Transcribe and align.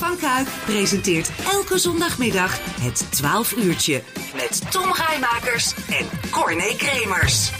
van 0.00 0.16
Kuik 0.16 0.48
presenteert 0.64 1.30
elke 1.52 1.78
zondagmiddag 1.78 2.58
het 2.80 3.06
12 3.10 3.56
uurtje 3.56 4.02
met 4.34 4.70
Tom 4.70 4.92
Rijmakers 4.92 5.74
en 5.74 6.30
Corné 6.30 6.74
Kremers. 6.76 7.59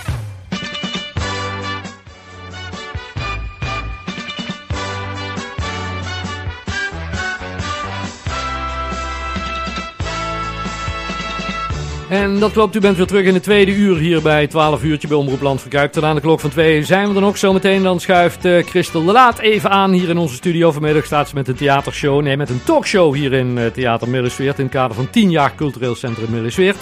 En 12.10 12.38
dat 12.38 12.52
klopt, 12.52 12.76
u 12.76 12.80
bent 12.80 12.96
weer 12.96 13.06
terug 13.06 13.24
in 13.24 13.34
het 13.34 13.42
tweede 13.42 13.74
uur 13.74 13.96
hier 13.96 14.22
bij 14.22 14.46
12 14.46 14.82
uurtje 14.82 15.08
bij 15.08 15.16
Omroep 15.16 15.40
Land 15.40 15.60
Verkuikt. 15.60 15.92
Tot 15.92 16.02
aan 16.02 16.14
de 16.14 16.20
klok 16.20 16.40
van 16.40 16.50
2 16.50 16.84
zijn 16.84 17.08
we 17.08 17.14
er 17.14 17.20
nog. 17.20 17.38
Zometeen 17.38 17.82
dan 17.82 18.00
schuift 18.00 18.44
uh, 18.44 18.64
Christel 18.64 19.04
de 19.04 19.12
Laat 19.12 19.38
even 19.38 19.70
aan 19.70 19.92
hier 19.92 20.08
in 20.08 20.18
onze 20.18 20.34
studio. 20.34 20.72
Vanmiddag 20.72 21.04
staat 21.04 21.28
ze 21.28 21.34
met 21.34 21.48
een 21.48 21.54
theatershow, 21.54 22.22
nee 22.22 22.36
met 22.36 22.50
een 22.50 22.62
talkshow 22.64 23.14
hier 23.14 23.32
in 23.32 23.56
uh, 23.56 23.66
Theater 23.66 24.08
Millesweert. 24.08 24.58
In 24.58 24.64
het 24.64 24.72
kader 24.72 24.96
van 24.96 25.10
10 25.10 25.30
jaar 25.30 25.54
Cultureel 25.54 25.94
Centrum 25.94 26.30
Millesweert. 26.30 26.76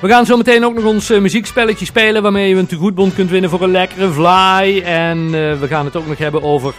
We 0.00 0.08
gaan 0.08 0.26
zometeen 0.26 0.64
ook 0.64 0.74
nog 0.74 0.84
ons 0.84 1.10
uh, 1.10 1.20
muziekspelletje 1.20 1.86
spelen 1.86 2.22
waarmee 2.22 2.48
je 2.48 2.56
een 2.56 2.66
tegoedbon 2.66 3.14
kunt 3.14 3.30
winnen 3.30 3.50
voor 3.50 3.62
een 3.62 3.70
lekkere 3.70 4.10
fly. 4.10 4.82
En 4.84 5.30
we 5.60 5.66
gaan 5.68 5.84
het 5.84 5.96
ook 5.96 6.06
nog 6.06 6.18
hebben 6.18 6.42
over 6.42 6.74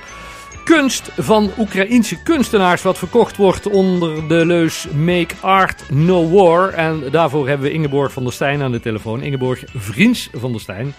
kunst 0.76 1.12
van 1.18 1.52
Oekraïense 1.58 2.24
kunstenaars 2.24 2.82
wat 2.82 2.98
verkocht 2.98 3.38
wordt 3.38 3.68
onder 3.68 4.28
de 4.28 4.46
leus 4.46 4.88
Make 4.96 5.36
Art 5.42 5.84
No 5.92 6.30
War. 6.30 6.70
En 6.70 7.04
daarvoor 7.12 7.48
hebben 7.48 7.68
we 7.68 7.74
Ingeborg 7.74 8.12
van 8.12 8.24
der 8.24 8.34
Stijn 8.34 8.62
aan 8.62 8.72
de 8.72 8.80
telefoon. 8.80 9.22
Ingeborg 9.22 9.64
Vriends 9.76 10.30
van 10.34 10.52
der 10.52 10.62
Stijn. 10.62 10.94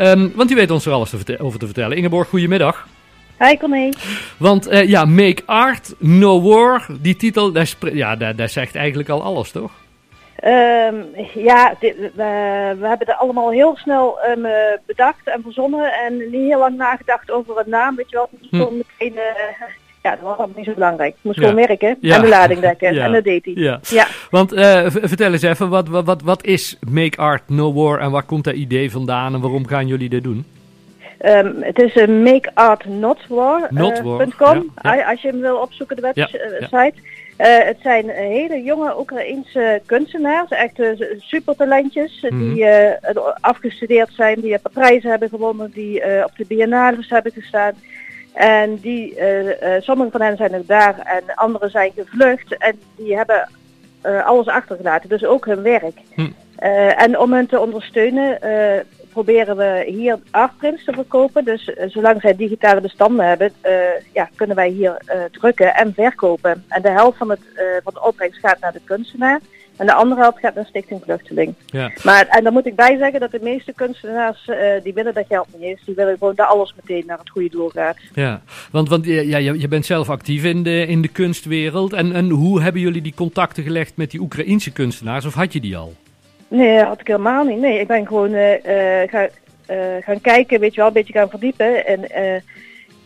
Um, 0.00 0.32
want 0.34 0.48
die 0.48 0.56
weet 0.56 0.70
ons 0.70 0.86
er 0.86 0.92
alles 0.92 1.14
over 1.38 1.58
te 1.58 1.66
vertellen. 1.66 1.96
Ingeborg, 1.96 2.28
goedemiddag. 2.28 2.86
Hi 3.38 3.56
Connie. 3.56 3.94
Want 4.36 4.72
uh, 4.72 4.88
ja, 4.88 5.04
Make 5.04 5.42
Art 5.46 5.94
No 5.98 6.42
War, 6.42 6.86
die 7.00 7.16
titel, 7.16 7.52
daar, 7.52 7.72
ja, 7.92 8.16
daar, 8.16 8.36
daar 8.36 8.48
zegt 8.48 8.74
eigenlijk 8.74 9.08
al 9.08 9.22
alles, 9.22 9.50
toch? 9.50 9.72
Um, 10.44 11.06
ja, 11.34 11.74
dit, 11.78 11.96
we, 11.96 12.10
we, 12.78 12.86
hebben 12.86 13.06
er 13.06 13.14
allemaal 13.14 13.50
heel 13.50 13.76
snel 13.76 14.18
um, 14.30 14.46
bedacht 14.86 15.28
en 15.28 15.42
verzonnen 15.42 15.92
en 15.92 16.16
niet 16.16 16.48
heel 16.48 16.58
lang 16.58 16.76
nagedacht 16.76 17.30
over 17.30 17.58
een 17.58 17.70
naam. 17.70 17.96
Weet 17.96 18.10
je 18.10 18.16
wel, 18.16 18.28
hm. 18.50 18.76
meteen, 18.76 19.12
uh, 19.12 19.66
ja, 20.02 20.10
dat 20.10 20.20
was 20.20 20.36
allemaal 20.36 20.56
niet 20.56 20.64
zo 20.64 20.74
belangrijk. 20.74 21.16
Moest 21.20 21.40
ja. 21.40 21.48
gewoon 21.48 21.66
werken 21.66 21.96
ja. 22.00 22.16
en 22.16 22.22
de 22.22 22.28
lading 22.28 22.60
dekken 22.60 22.94
ja. 22.94 23.04
en 23.04 23.12
dat 23.12 23.24
deed 23.24 23.44
hij. 23.44 23.54
Ja. 23.56 23.80
ja. 23.82 24.06
Want 24.30 24.52
uh, 24.52 24.86
vertel 24.88 25.32
eens 25.32 25.42
even, 25.42 25.68
wat, 25.68 25.88
wat, 25.88 26.22
wat 26.22 26.44
is 26.44 26.78
Make 26.90 27.16
Art 27.16 27.48
No 27.48 27.72
War 27.72 27.98
en 27.98 28.10
waar 28.10 28.22
komt 28.22 28.44
dat 28.44 28.54
idee 28.54 28.90
vandaan 28.90 29.34
en 29.34 29.40
waarom 29.40 29.66
gaan 29.66 29.86
jullie 29.86 30.08
dit 30.08 30.22
doen? 30.22 30.44
Um, 31.24 31.56
het 31.60 31.78
is 31.78 32.06
makeartnotwar.com, 32.06 34.72
uh, 34.82 35.08
als 35.08 35.22
je 35.22 35.28
hem 35.28 35.40
wil 35.40 35.56
opzoeken, 35.56 35.96
de 35.96 36.02
website. 36.02 36.94
Uh, 36.94 37.00
het 37.36 37.76
zijn 37.82 38.08
hele 38.08 38.62
jonge 38.62 38.98
Oekraïense 38.98 39.82
kunstenaars, 39.86 40.50
echt 40.50 40.78
uh, 40.78 40.88
supertalentjes, 41.18 42.26
mm. 42.28 42.54
die 42.54 42.64
uh, 42.64 42.90
afgestudeerd 43.40 44.10
zijn, 44.12 44.40
die 44.40 44.58
prijzen 44.72 45.10
hebben 45.10 45.28
gewonnen, 45.28 45.70
die 45.70 46.24
op 46.24 46.32
de 46.36 46.44
biennales 46.46 47.08
hebben 47.08 47.32
gestaan. 47.32 47.74
En 48.32 48.76
die, 48.76 49.18
sommige 49.78 50.10
van 50.10 50.20
hen 50.20 50.36
zijn 50.36 50.50
nog 50.50 50.66
daar 50.66 50.98
en 50.98 51.34
anderen 51.34 51.70
zijn 51.70 51.92
gevlucht 51.96 52.56
en 52.56 52.80
die 52.96 53.16
hebben 53.16 53.48
alles 54.24 54.46
achtergelaten, 54.46 55.08
dus 55.08 55.24
ook 55.24 55.46
hun 55.46 55.62
werk. 55.62 55.98
Mm. 56.14 56.34
en 56.96 57.18
om 57.18 57.32
hen 57.32 57.46
te 57.46 57.60
ondersteunen 57.60 58.38
proberen 59.12 59.56
we 59.56 59.84
hier 59.86 60.18
artprints 60.30 60.84
te 60.84 60.92
verkopen. 60.92 61.44
Dus 61.44 61.68
uh, 61.68 61.74
zolang 61.86 62.20
zij 62.20 62.36
digitale 62.36 62.80
bestanden 62.80 63.26
hebben, 63.26 63.52
uh, 63.66 63.72
ja, 64.12 64.28
kunnen 64.34 64.56
wij 64.56 64.68
hier 64.68 65.02
uh, 65.06 65.24
drukken 65.30 65.74
en 65.74 65.94
verkopen. 65.94 66.64
En 66.68 66.82
de 66.82 66.90
helft 66.90 67.18
van, 67.18 67.30
het, 67.30 67.40
van 67.84 67.92
de 67.94 68.02
opbrengst 68.02 68.40
gaat 68.40 68.60
naar 68.60 68.72
de 68.72 68.80
kunstenaar. 68.84 69.40
En 69.76 69.86
de 69.86 69.94
andere 69.94 70.20
helft 70.20 70.38
gaat 70.38 70.54
naar 70.54 70.66
Stichting 70.66 71.00
Vluchteling. 71.04 71.54
Ja. 71.66 71.90
Maar, 72.02 72.26
en 72.26 72.44
dan 72.44 72.52
moet 72.52 72.66
ik 72.66 72.76
bij 72.76 72.96
zeggen 72.98 73.20
dat 73.20 73.30
de 73.30 73.38
meeste 73.42 73.72
kunstenaars, 73.72 74.50
die 74.82 74.94
willen 74.94 75.14
dat 75.14 75.26
geld 75.28 75.46
niet 75.52 75.62
eens. 75.62 75.80
Die 75.84 75.94
willen 75.94 76.18
gewoon 76.18 76.34
dat 76.34 76.48
alles 76.48 76.74
meteen 76.76 77.06
naar 77.06 77.18
het 77.18 77.30
goede 77.30 77.48
doel 77.48 77.68
gaat. 77.68 77.96
Ja, 78.14 78.42
want, 78.70 78.88
want 78.88 79.04
ja, 79.04 79.38
je, 79.38 79.60
je 79.60 79.68
bent 79.68 79.86
zelf 79.86 80.10
actief 80.10 80.44
in 80.44 80.62
de, 80.62 80.86
in 80.86 81.02
de 81.02 81.08
kunstwereld. 81.08 81.92
En, 81.92 82.12
en 82.12 82.30
hoe 82.30 82.62
hebben 82.62 82.80
jullie 82.80 83.02
die 83.02 83.14
contacten 83.14 83.62
gelegd 83.62 83.96
met 83.96 84.10
die 84.10 84.20
Oekraïense 84.20 84.70
kunstenaars? 84.70 85.24
Of 85.24 85.34
had 85.34 85.52
je 85.52 85.60
die 85.60 85.76
al? 85.76 85.94
Nee, 86.52 86.78
had 86.78 87.00
ik 87.00 87.06
helemaal 87.06 87.44
niet. 87.44 87.58
Nee, 87.58 87.80
ik 87.80 87.86
ben 87.86 88.06
gewoon 88.06 88.32
uh, 88.32 88.52
gaan, 89.06 89.28
uh, 89.70 89.76
gaan 90.00 90.20
kijken, 90.20 90.60
weet 90.60 90.70
je 90.74 90.76
wel, 90.76 90.86
een 90.86 90.92
beetje 90.92 91.12
gaan 91.12 91.30
verdiepen 91.30 91.86
en 91.86 92.10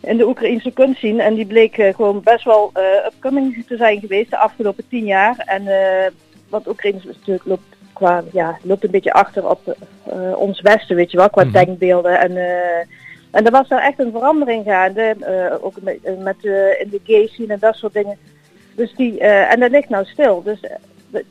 in 0.01 0.17
de 0.17 0.27
Oekraïnse 0.27 0.71
kunst 0.71 0.99
zien. 0.99 1.19
En 1.19 1.33
die 1.33 1.45
bleek 1.45 1.75
gewoon 1.95 2.21
best 2.23 2.43
wel 2.43 2.71
upcoming 3.05 3.65
te 3.67 3.77
zijn 3.77 3.99
geweest 3.99 4.29
de 4.29 4.37
afgelopen 4.37 4.87
tien 4.89 5.05
jaar. 5.05 5.37
En 5.37 5.63
wat 6.49 6.67
Oekraïne 6.67 6.99
natuurlijk 7.05 7.45
loopt 7.45 7.75
qua, 7.93 8.23
ja, 8.31 8.57
loopt 8.61 8.83
een 8.83 8.91
beetje 8.91 9.13
achter 9.13 9.49
op 9.49 9.75
ons 10.35 10.61
Westen, 10.61 10.95
weet 10.95 11.11
je 11.11 11.17
wel, 11.17 11.29
qua 11.29 11.43
mm 11.43 11.53
-hmm. 11.53 11.65
denkbeelden. 11.65 12.19
En, 12.19 12.37
en 13.31 13.45
er 13.45 13.51
was 13.51 13.67
daar 13.67 13.81
echt 13.81 13.99
een 13.99 14.11
verandering 14.11 14.63
gaande, 14.65 15.15
ook 15.61 15.81
met, 15.81 16.19
met 16.23 16.43
in 16.79 16.89
de 16.89 16.99
gay 17.03 17.27
scene 17.27 17.53
en 17.53 17.59
dat 17.59 17.75
soort 17.75 17.93
dingen. 17.93 18.17
Dus 18.75 18.93
die, 18.95 19.19
en 19.19 19.59
dat 19.59 19.71
ligt 19.71 19.89
nou 19.89 20.05
stil. 20.05 20.43
Dus 20.43 20.59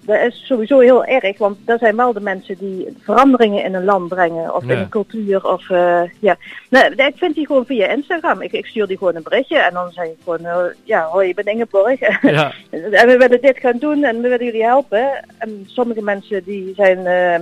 dat 0.00 0.20
is 0.20 0.46
sowieso 0.46 0.78
heel 0.78 1.04
erg, 1.04 1.38
want 1.38 1.58
dat 1.64 1.78
zijn 1.78 1.96
wel 1.96 2.12
de 2.12 2.20
mensen 2.20 2.56
die 2.58 2.96
veranderingen 3.00 3.64
in 3.64 3.74
een 3.74 3.84
land 3.84 4.08
brengen 4.08 4.54
of 4.54 4.62
in 4.62 4.70
een 4.78 4.88
cultuur. 4.88 5.44
Of, 5.44 5.68
uh, 5.68 6.02
ja. 6.18 6.36
Nou, 6.70 6.94
ik 6.94 7.16
vind 7.16 7.34
die 7.34 7.46
gewoon 7.46 7.66
via 7.66 7.86
Instagram. 7.86 8.42
Ik, 8.42 8.52
ik 8.52 8.66
stuur 8.66 8.86
die 8.86 8.98
gewoon 8.98 9.14
een 9.14 9.22
berichtje 9.22 9.58
en 9.58 9.74
dan 9.74 9.92
zeg 9.92 10.04
ik 10.04 10.16
gewoon, 10.24 10.40
uh, 10.42 10.56
ja, 10.84 11.02
hoi, 11.02 11.28
ik 11.28 11.34
ben 11.34 11.44
Ingeborg. 11.44 12.00
Ja. 12.22 12.52
en 12.70 13.06
we 13.06 13.16
willen 13.18 13.40
dit 13.40 13.58
gaan 13.58 13.78
doen 13.78 14.04
en 14.04 14.16
we 14.20 14.28
willen 14.28 14.44
jullie 14.44 14.64
helpen. 14.64 15.24
En 15.38 15.62
sommige 15.66 16.02
mensen 16.02 16.44
die 16.44 16.72
zijn 16.76 16.98
uh, 16.98 17.34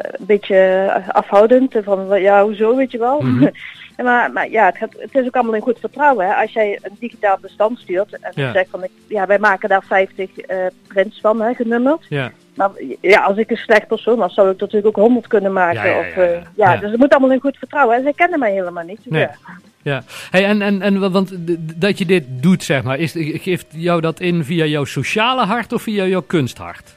een 0.00 0.26
beetje 0.26 0.90
afhoudend 1.08 1.74
van, 1.82 2.20
ja, 2.20 2.42
hoezo, 2.44 2.76
weet 2.76 2.90
je 2.90 2.98
wel. 2.98 3.20
Mm 3.20 3.38
-hmm. 3.38 3.50
Maar, 4.04 4.32
maar 4.32 4.50
ja, 4.50 4.66
het, 4.66 4.76
gaat, 4.76 4.92
het, 4.98 5.14
is 5.14 5.26
ook 5.26 5.34
allemaal 5.34 5.54
in 5.54 5.60
goed 5.60 5.78
vertrouwen. 5.80 6.26
Hè? 6.26 6.34
Als 6.34 6.52
jij 6.52 6.78
een 6.82 6.96
digitaal 6.98 7.38
bestand 7.40 7.78
stuurt 7.78 8.18
en 8.20 8.32
ja. 8.34 8.52
zegt 8.52 8.70
van 8.70 8.84
ik, 8.84 8.90
ja, 9.08 9.26
wij 9.26 9.38
maken 9.38 9.68
daar 9.68 9.82
50 9.82 10.30
uh, 10.36 10.56
prints 10.86 11.20
van, 11.20 11.40
hè, 11.40 11.54
genummerd. 11.54 12.06
Ja. 12.08 12.32
Maar 12.54 12.70
ja, 13.00 13.22
als 13.22 13.36
ik 13.36 13.50
een 13.50 13.56
slecht 13.56 13.86
persoon 13.86 14.18
was, 14.18 14.34
zou 14.34 14.50
ik 14.50 14.60
natuurlijk 14.60 14.98
ook 14.98 15.04
100 15.04 15.26
kunnen 15.26 15.52
maken. 15.52 15.90
Ja, 15.90 15.98
of, 15.98 16.16
uh, 16.16 16.24
ja, 16.54 16.76
dus 16.76 16.90
het 16.90 17.00
moet 17.00 17.10
allemaal 17.10 17.32
in 17.32 17.40
goed 17.40 17.56
vertrouwen. 17.58 17.96
Hè? 17.96 18.02
Zij 18.02 18.12
kennen 18.12 18.38
mij 18.38 18.52
helemaal 18.52 18.84
niet. 18.84 19.00
Dus 19.02 19.12
nee. 19.12 19.20
ja. 19.20 19.36
Ja, 19.82 20.02
hey, 20.30 20.44
en, 20.44 20.62
en, 20.62 20.82
en 20.82 21.12
want 21.12 21.32
dat 21.80 21.98
je 21.98 22.06
dit 22.06 22.24
doet, 22.28 22.62
zeg 22.62 22.82
maar, 22.82 22.98
is, 22.98 23.12
geeft 23.16 23.66
jou 23.68 24.00
dat 24.00 24.20
in 24.20 24.44
via 24.44 24.64
jouw 24.64 24.84
sociale 24.84 25.44
hart 25.44 25.72
of 25.72 25.82
via 25.82 26.04
jouw 26.04 26.22
kunsthart? 26.22 26.96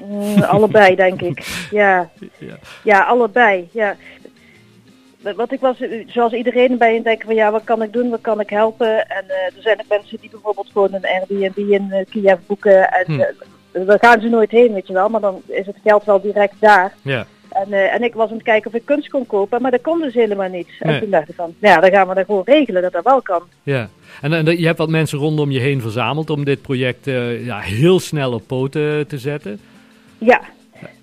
Mm, 0.00 0.42
allebei, 0.42 0.94
denk 0.94 1.22
ik. 1.22 1.46
Ja. 1.70 2.10
ja. 2.38 2.58
Ja, 2.82 3.00
allebei. 3.04 3.68
Ja 3.72 3.96
wat 5.36 5.52
ik 5.52 5.60
was, 5.60 5.76
zoals 6.06 6.32
iedereen 6.32 6.78
bij 6.78 6.94
je 6.94 7.02
denken 7.02 7.26
van 7.26 7.34
ja, 7.34 7.50
wat 7.50 7.64
kan 7.64 7.82
ik 7.82 7.92
doen, 7.92 8.10
wat 8.10 8.20
kan 8.20 8.40
ik 8.40 8.50
helpen? 8.50 9.08
En 9.08 9.24
uh, 9.28 9.56
er 9.56 9.62
zijn 9.62 9.80
ook 9.80 9.88
mensen 9.88 10.18
die 10.20 10.30
bijvoorbeeld 10.30 10.70
gewoon 10.72 10.92
een 10.92 11.06
Airbnb 11.06 11.56
in 11.56 11.88
uh, 11.90 11.98
Kiev 12.10 12.38
boeken 12.46 12.92
en 12.92 13.04
hm. 13.06 13.20
uh, 13.72 13.86
daar 13.86 13.98
gaan 13.98 14.20
ze 14.20 14.28
nooit 14.28 14.50
heen, 14.50 14.72
weet 14.72 14.86
je 14.86 14.92
wel, 14.92 15.08
maar 15.08 15.20
dan 15.20 15.42
is 15.46 15.66
het 15.66 15.76
geld 15.84 16.04
wel 16.04 16.20
direct 16.20 16.54
daar. 16.58 16.94
Ja. 17.02 17.26
En, 17.48 17.72
en 17.72 18.02
ik 18.02 18.14
was 18.14 18.28
aan 18.28 18.34
het 18.34 18.44
kijken 18.44 18.70
of 18.70 18.76
ik 18.76 18.84
kunst 18.84 19.08
kon 19.08 19.26
kopen, 19.26 19.62
maar 19.62 19.70
dat 19.70 19.80
kon 19.80 20.00
dus 20.00 20.14
helemaal 20.14 20.48
niet. 20.48 20.68
Nee. 20.80 20.94
En 20.94 21.00
toen 21.00 21.10
dacht 21.10 21.28
ik 21.28 21.34
van, 21.34 21.54
ja, 21.58 21.80
dan 21.80 21.90
gaan 21.90 22.08
we 22.08 22.14
dat 22.14 22.26
gewoon 22.26 22.42
regelen 22.44 22.82
dat 22.82 22.92
dat 22.92 23.04
wel 23.04 23.22
kan. 23.22 23.42
Ja, 23.62 23.88
en, 24.20 24.32
en 24.32 24.58
je 24.58 24.66
hebt 24.66 24.78
wat 24.78 24.88
mensen 24.88 25.18
rondom 25.18 25.50
je 25.50 25.60
heen 25.60 25.80
verzameld 25.80 26.30
om 26.30 26.44
dit 26.44 26.62
project 26.62 27.04
ja, 27.44 27.58
heel 27.58 28.00
snel 28.00 28.32
op 28.32 28.46
poten 28.46 29.06
te 29.06 29.18
zetten. 29.18 29.60
Ja, 30.18 30.40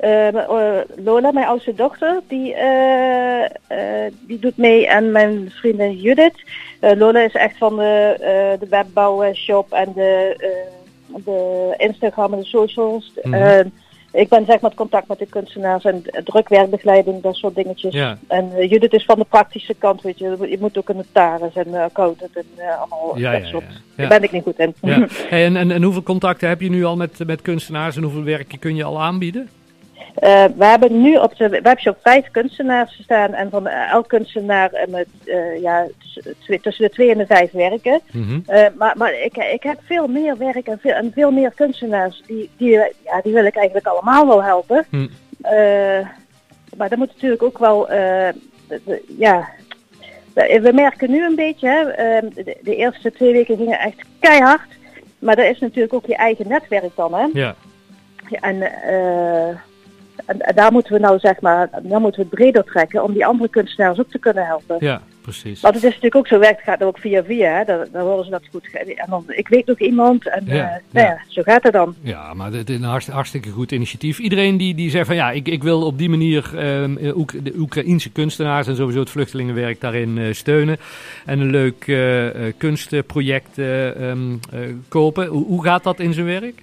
uh, 0.03 0.79
Lola, 0.95 1.31
mijn 1.31 1.45
oudste 1.45 1.73
dochter, 1.73 2.21
die, 2.27 2.53
uh, 2.53 3.41
uh, 3.41 4.11
die 4.27 4.39
doet 4.39 4.57
mee 4.57 4.87
en 4.87 5.11
mijn 5.11 5.51
vriendin 5.51 5.95
Judith. 5.95 6.43
Lola 6.79 7.19
is 7.19 7.33
echt 7.33 7.57
van 7.57 7.75
de, 7.75 8.15
de 8.59 8.67
webbouwshop 8.69 9.71
en 9.71 9.91
de, 9.95 10.35
de 11.25 11.73
Instagram 11.77 12.33
en 12.33 12.39
de 12.39 12.45
socials. 12.45 13.13
Mm 13.23 13.33
-hmm. 13.33 13.71
ik 14.11 14.29
ben 14.29 14.45
zeg 14.45 14.59
maar 14.59 14.69
het 14.69 14.79
contact 14.79 15.07
met 15.07 15.19
de 15.19 15.25
kunstenaars 15.25 15.83
en 15.85 16.03
drukwerkbegeleiding, 16.23 17.21
dat 17.21 17.35
soort 17.35 17.55
dingetjes. 17.55 17.93
Ja. 17.93 18.17
En 18.27 18.67
Judith 18.67 18.93
is 18.93 19.05
van 19.05 19.19
de 19.19 19.25
praktische 19.29 19.73
kant, 19.73 20.01
weet 20.01 20.19
je. 20.19 20.37
Je 20.49 20.57
moet 20.59 20.77
ook 20.77 20.89
een 20.89 20.95
notaris 20.95 21.53
en 21.53 21.73
accountant 21.73 22.35
en 22.35 22.45
allemaal 22.79 23.17
ja, 23.17 23.31
dat 23.31 23.41
ja, 23.41 23.47
soort. 23.47 23.81
Daar 23.95 24.07
ben 24.07 24.23
ik 24.23 24.31
niet 24.31 24.43
goed 24.43 24.59
in. 24.59 24.75
Hey, 25.29 25.45
en, 25.45 25.55
en, 25.55 25.71
en 25.71 25.83
hoeveel 25.83 26.03
contacten 26.03 26.49
heb 26.49 26.61
je 26.61 26.69
nu 26.69 26.85
al 26.85 26.95
met, 26.95 27.25
met 27.25 27.41
kunstenaars 27.41 27.95
en 27.95 28.03
hoeveel 28.03 28.23
werk 28.23 28.55
kun 28.59 28.75
je 28.75 28.83
al 28.83 29.01
aanbieden? 29.01 29.49
Uh, 30.23 30.45
we 30.57 30.65
hebben 30.65 31.01
nu 31.01 31.15
op 31.15 31.37
de 31.37 31.61
webshop 31.63 31.97
vijf 32.01 32.31
kunstenaars 32.31 32.99
staan 33.03 33.33
en 33.33 33.49
van 33.49 33.67
elk 33.67 34.07
kunstenaar 34.07 34.73
uh, 34.73 34.87
met 34.87 35.07
ja, 35.61 35.87
tussen 36.61 36.83
de 36.83 36.89
twee 36.89 37.11
en 37.11 37.17
de 37.17 37.25
vijf 37.25 37.51
werken. 37.51 38.01
Mm 38.11 38.23
-hmm. 38.23 38.43
maar 38.77 38.93
maar 38.97 39.13
ik, 39.13 39.37
ik 39.37 39.63
heb 39.63 39.79
veel 39.85 40.07
meer 40.07 40.37
werk 40.37 40.67
en 40.67 40.79
veel, 40.79 40.93
en 40.93 41.11
veel 41.13 41.31
meer 41.31 41.51
kunstenaars 41.55 42.23
die, 42.27 42.49
die, 42.57 42.71
ja, 43.03 43.21
die 43.23 43.33
wil 43.33 43.45
ik 43.45 43.55
eigenlijk 43.55 43.87
allemaal 43.87 44.27
wel 44.27 44.43
helpen. 44.43 44.85
Mm. 44.89 45.09
maar 46.77 46.89
dat 46.89 46.97
moet 46.97 47.13
natuurlijk 47.13 47.43
ook 47.43 47.57
wel, 47.57 47.93
ja, 49.17 49.49
we 50.33 50.71
merken 50.73 51.11
nu 51.11 51.25
een 51.25 51.35
beetje, 51.35 51.69
hè, 51.69 51.83
de, 52.29 52.57
de, 52.61 52.75
eerste 52.75 53.11
twee 53.11 53.33
weken 53.33 53.57
gingen 53.57 53.79
echt 53.79 54.05
keihard. 54.19 54.77
Maar 55.19 55.35
dat 55.35 55.45
is 55.45 55.59
natuurlijk 55.59 55.93
ook 55.93 56.05
je 56.05 56.15
eigen 56.15 56.47
netwerk 56.47 56.95
dan, 56.95 57.13
hè? 57.13 57.27
Ja. 57.33 57.55
Ja, 58.29 58.39
En, 58.39 58.61
eh, 58.61 59.55
en, 60.29 60.39
en 60.41 60.55
daar 60.55 60.71
moeten 60.71 60.93
we 60.93 60.99
nou 60.99 61.19
zeg 61.19 61.41
maar, 61.41 61.69
daar 61.83 62.01
moeten 62.01 62.21
we 62.21 62.27
het 62.29 62.35
breder 62.39 62.63
trekken 62.63 63.03
om 63.03 63.13
die 63.13 63.25
andere 63.25 63.49
kunstenaars 63.49 63.99
ook 63.99 64.09
te 64.11 64.19
kunnen 64.19 64.45
helpen. 64.45 64.75
Ja, 64.79 65.01
precies. 65.21 65.61
Want 65.61 65.73
het 65.73 65.83
is 65.83 65.89
natuurlijk 65.89 66.15
ook 66.15 66.27
zo 66.27 66.39
werkt, 66.39 66.61
gaat 66.63 66.83
ook 66.83 66.97
via 66.99 67.23
via, 67.23 67.57
hè? 67.57 67.63
Dan, 67.65 67.85
dan 67.91 68.01
horen 68.01 68.23
ze 68.25 68.29
dat 68.31 68.43
goed. 68.51 68.69
En 68.73 69.05
dan, 69.09 69.23
ik 69.27 69.47
weet 69.47 69.65
nog 69.65 69.79
iemand 69.79 70.29
en 70.29 70.43
Ja, 70.45 70.53
eh, 70.53 70.81
nou 70.91 71.07
ja. 71.07 71.17
zo 71.27 71.41
gaat 71.41 71.63
het 71.63 71.73
dan. 71.73 71.95
Ja, 72.01 72.33
maar 72.33 72.51
het 72.51 72.69
is 72.69 72.75
een 72.75 72.83
hartst- 72.83 73.09
hartstikke 73.09 73.49
goed 73.49 73.71
initiatief. 73.71 74.19
Iedereen 74.19 74.57
die, 74.57 74.75
die 74.75 74.89
zegt 74.89 75.07
van 75.07 75.15
ja, 75.15 75.31
ik, 75.31 75.47
ik 75.47 75.63
wil 75.63 75.85
op 75.85 75.97
die 75.97 76.09
manier 76.09 76.51
ehm, 76.57 76.97
eh, 76.97 77.17
Oek- 77.17 77.45
de 77.45 77.53
Oekraïense 77.57 78.11
kunstenaars 78.11 78.67
en 78.67 78.75
sowieso 78.75 78.99
het 78.99 79.09
vluchtelingenwerk 79.09 79.81
daarin 79.81 80.17
eh, 80.17 80.33
steunen. 80.33 80.77
En 81.25 81.39
een 81.39 81.49
leuk 81.49 81.85
kunstproject 82.57 83.57
eh, 83.57 84.09
ehm, 84.09 84.33
eh, 84.51 84.59
kopen. 84.87 85.27
Hoe, 85.27 85.45
hoe 85.45 85.63
gaat 85.63 85.83
dat 85.83 85.99
in 85.99 86.13
zijn 86.13 86.25
werk? 86.25 86.61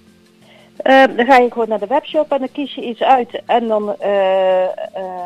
Eh, 0.77 1.03
dan 1.15 1.25
ga 1.25 1.37
je 1.37 1.51
gewoon 1.51 1.69
naar 1.69 1.79
de 1.79 1.87
webshop 1.87 2.31
en 2.31 2.39
dan 2.39 2.51
kies 2.51 2.75
je 2.75 2.81
iets 2.81 3.01
uit 3.01 3.41
en 3.45 3.67
dan, 3.67 3.95
eh, 3.99 4.63
eh, 4.63 5.25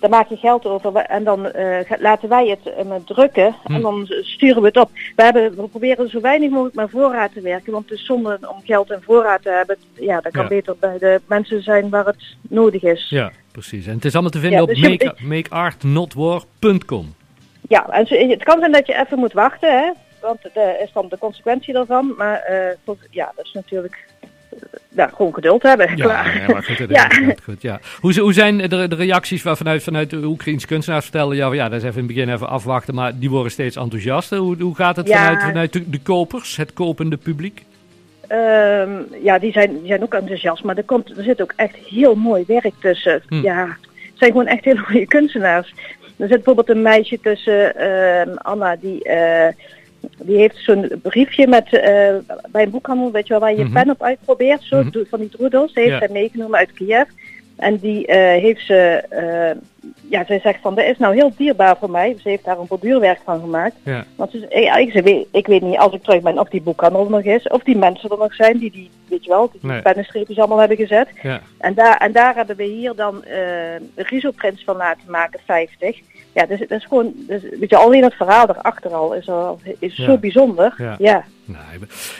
dan 0.00 0.10
maak 0.10 0.28
je 0.28 0.36
geld 0.36 0.66
over 0.66 0.96
en 0.96 1.24
dan 1.24 1.46
eh, 1.50 1.90
laten 1.98 2.28
wij 2.28 2.48
het 2.48 2.74
eh, 2.74 2.94
drukken 3.04 3.54
Hm. 3.64 3.74
en 3.74 3.80
dan 3.80 4.06
sturen 4.22 4.60
we 4.62 4.66
het 4.68 4.76
op. 4.76 4.90
We, 5.16 5.22
hebben, 5.22 5.56
we 5.56 5.68
proberen 5.68 6.08
zo 6.10 6.20
weinig 6.20 6.50
mogelijk 6.50 6.74
met 6.74 6.90
voorraad 6.90 7.32
te 7.32 7.40
werken, 7.40 7.72
want 7.72 7.88
het 7.90 7.98
is 7.98 8.04
zonde 8.06 8.38
om 8.48 8.60
geld 8.64 8.90
en 8.90 9.02
voorraad 9.02 9.42
te 9.42 9.50
hebben. 9.50 9.76
Ja, 9.92 10.20
dat 10.20 10.32
kan 10.32 10.42
Ja. 10.42 10.48
beter 10.48 10.76
bij 10.80 10.98
de 10.98 11.20
mensen 11.26 11.62
zijn 11.62 11.88
waar 11.88 12.06
het 12.06 12.36
nodig 12.48 12.82
is. 12.82 13.06
Ja, 13.08 13.30
precies. 13.52 13.86
En 13.86 13.94
het 13.94 14.04
is 14.04 14.12
allemaal 14.12 14.30
te 14.30 14.38
vinden 14.40 14.58
Ja, 14.58 14.64
op 14.64 14.68
dus 14.70 14.80
je- 14.80 14.88
make, 14.88 15.14
makeartnotwar.com. 15.24 17.14
Ja, 17.68 17.88
en 17.88 18.28
het 18.30 18.42
kan 18.44 18.58
zijn 18.58 18.72
dat 18.72 18.86
je 18.86 18.98
even 18.98 19.18
moet 19.18 19.32
wachten, 19.32 19.78
hè? 19.78 19.90
want 20.20 20.42
dat 20.42 20.52
is 20.82 20.92
dan 20.92 21.06
de 21.08 21.18
consequentie 21.18 21.72
daarvan. 21.74 22.14
Maar 22.16 22.42
ja, 23.10 23.32
dat 23.36 23.44
is 23.44 23.52
natuurlijk 23.52 24.08
ja, 24.88 25.10
gewoon 25.14 25.34
geduld 25.34 25.62
hebben. 25.62 25.96
Ja, 25.96 26.04
klaar. 26.04 26.44
maar 26.52 26.62
goed, 26.62 26.78
dat 26.78 26.90
Ja. 26.90 27.08
goed, 27.44 27.62
ja. 27.62 27.80
Hoe, 28.00 28.18
hoe 28.20 28.32
zijn 28.32 28.58
de, 28.58 28.88
de 28.88 28.94
reacties 28.94 29.42
vanuit, 29.42 29.82
vanuit 29.82 30.10
de 30.10 30.24
Oekraïnse 30.24 30.66
kunstenaars 30.66 31.04
vertellen? 31.04 31.36
Ja, 31.36 31.52
ja, 31.52 31.68
dat 31.68 31.78
is 31.82 31.84
even 31.88 32.00
in 32.00 32.06
het 32.06 32.14
begin 32.14 32.32
even 32.34 32.48
afwachten, 32.48 32.94
maar 32.94 33.18
die 33.18 33.30
worden 33.30 33.52
steeds 33.52 33.76
enthousiaster. 33.76 34.38
Hoe, 34.38 34.56
hoe 34.62 34.74
gaat 34.74 34.96
het 34.96 35.08
Ja. 35.08 35.16
vanuit, 35.16 35.42
vanuit 35.42 35.72
de, 35.72 35.90
de 35.90 36.00
kopers, 36.00 36.56
het 36.56 36.72
kopende 36.72 37.16
publiek? 37.16 37.64
Ehm, 38.26 38.90
ja, 39.22 39.38
die 39.38 39.52
zijn, 39.52 39.78
die 39.78 39.86
zijn 39.86 40.02
ook 40.02 40.14
enthousiast, 40.14 40.64
maar 40.64 40.76
er, 40.76 40.82
komt, 40.84 41.16
er 41.16 41.24
zit 41.24 41.42
ook 41.42 41.52
echt 41.56 41.74
heel 41.74 42.14
mooi 42.14 42.44
werk 42.46 42.74
tussen. 42.80 43.22
Hm. 43.28 43.34
Ja, 43.42 43.66
het 43.92 44.18
zijn 44.18 44.30
gewoon 44.30 44.46
echt 44.46 44.64
hele 44.64 44.78
goede 44.80 45.06
kunstenaars. 45.06 45.74
Er 46.16 46.26
zit 46.28 46.36
bijvoorbeeld 46.36 46.68
een 46.68 46.82
meisje 46.82 47.20
tussen, 47.20 47.76
ehm, 47.76 48.34
Anna, 48.36 48.76
die, 48.80 49.04
eh, 49.04 49.54
die 50.22 50.36
heeft 50.36 50.56
zo'n 50.56 50.92
briefje 51.02 51.46
met, 51.46 51.72
eh, 51.72 52.14
bij 52.50 52.62
een 52.62 52.70
boekhandel, 52.70 53.10
weet 53.10 53.26
je 53.26 53.32
wel, 53.32 53.42
waar 53.42 53.54
je 53.56 53.64
Mhm. 53.64 53.72
pen 53.72 53.90
op 53.90 54.02
uitprobeert, 54.02 54.62
zo, 54.62 54.82
Mhm. 54.82 54.98
van 55.10 55.20
die 55.20 55.28
droedels. 55.28 55.74
Heeft 55.74 55.88
Ja. 56.00 56.06
meegenomen 56.10 56.58
uit 56.58 56.72
Kiev. 56.72 57.08
En 57.56 57.76
die 57.76 58.06
eh, 58.06 58.42
heeft 58.42 58.66
ze, 58.66 59.02
eh, 59.08 59.50
ja, 60.08 60.24
zij 60.24 60.40
zegt 60.40 60.60
van, 60.62 60.74
dat 60.74 60.84
is 60.84 60.98
nou 60.98 61.14
heel 61.14 61.32
dierbaar 61.36 61.76
voor 61.80 61.90
mij. 61.90 62.16
Ze 62.22 62.28
heeft 62.28 62.44
daar 62.44 62.58
een 62.58 62.66
borduurwerk 62.66 63.18
van 63.24 63.40
gemaakt. 63.40 63.74
Ja, 63.82 64.04
Want 64.16 64.30
ze, 64.30 64.46
ja, 64.60 64.76
ik, 64.76 64.90
ze 64.90 65.02
weet, 65.02 65.26
ik 65.32 65.46
weet 65.46 65.62
niet, 65.62 65.78
als 65.78 65.92
ik 65.92 66.02
terug 66.02 66.22
ben, 66.22 66.38
of 66.38 66.48
die 66.48 66.62
boekhandel 66.62 67.04
er 67.04 67.10
nog 67.10 67.22
is, 67.22 67.48
of 67.48 67.62
die 67.62 67.76
mensen 67.76 68.10
er 68.10 68.18
nog 68.18 68.34
zijn 68.34 68.58
die 68.58 68.70
die, 68.70 68.90
weet 69.08 69.24
je 69.24 69.30
wel, 69.30 69.50
die, 69.52 69.60
Nee. 69.70 69.82
pennenstreepjes 69.82 70.38
allemaal 70.38 70.58
hebben 70.58 70.76
gezet. 70.76 71.08
ja. 71.22 71.40
En 71.58 71.74
daar, 71.74 71.96
en 71.96 72.12
daar 72.12 72.34
hebben 72.34 72.56
we 72.56 72.64
hier 72.64 72.94
dan 72.94 73.24
eh 73.24 73.38
risoprints 73.96 74.64
van 74.64 74.76
laten 74.76 75.10
maken, 75.10 75.40
50. 75.46 75.98
Ja, 76.34 76.46
dus 76.46 76.58
dat 76.58 76.70
is 76.70 76.84
gewoon, 76.86 77.12
dus, 77.16 77.42
weet 77.60 77.70
je, 77.70 77.76
alleen 77.76 78.02
het 78.02 78.14
verhaal 78.14 78.48
erachter 78.48 78.90
al 78.94 79.14
is, 79.14 79.28
al, 79.28 79.60
is 79.78 79.96
Ja. 79.96 80.04
zo 80.04 80.16
bijzonder. 80.18 80.74
Ja. 80.78 80.96
Ja. 80.98 81.24
Nou, 81.44 81.64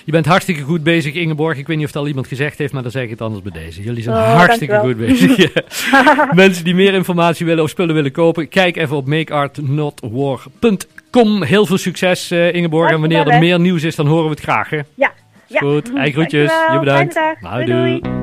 je, 0.05 0.13
bent- 0.13 0.27
hartstikke 0.27 0.63
goed 0.63 0.83
bezig, 0.83 1.15
Ingeborg. 1.15 1.59
Ik 1.59 1.67
weet 1.67 1.77
niet 1.77 1.87
of 1.87 1.93
het 1.93 2.03
al 2.03 2.09
iemand 2.09 2.27
gezegd 2.27 2.59
heeft, 2.59 2.73
maar 2.73 2.83
dan 2.83 2.91
zeg 2.91 3.03
ik 3.03 3.11
het 3.11 3.21
anders 3.21 3.43
bij 3.43 3.53
deze. 3.63 3.83
Jullie 3.83 4.03
zijn 4.03 4.17
Oh, 4.17 4.35
hartstikke 4.37 4.79
goed 4.79 4.97
bezig. 4.97 5.53
Mensen 6.35 6.65
die 6.65 6.75
meer 6.75 6.95
informatie 6.95 7.47
willen 7.50 7.64
of 7.64 7.70
spullen 7.70 7.94
willen 7.94 8.12
kopen, 8.12 8.49
kijk 8.49 8.76
even 8.76 8.97
op 8.97 9.06
makeartnotwar.com. 9.06 11.43
Heel 11.43 11.67
veel 11.67 11.79
succes, 11.79 12.31
eh, 12.31 12.55
Ingeborg. 12.55 12.91
En 12.91 13.00
wanneer 13.00 13.29
er 13.29 13.38
meer 13.38 13.61
nieuws 13.61 13.82
is, 13.82 13.97
dan 13.97 14.06
horen 14.06 14.25
we 14.25 14.31
het 14.31 14.41
graag. 14.41 14.70
Hè? 14.70 14.81
Ja. 14.94 15.12
ja. 15.47 15.58
Goed, 15.58 15.94
ei 15.94 16.12
groetjes. 16.12 16.49
Dankjewel. 16.49 16.75
Je 16.75 16.79
bedankt. 16.79 17.20
Nou, 17.41 17.64
doei. 17.64 17.67
doei. 17.67 18.00
doei. 18.00 18.19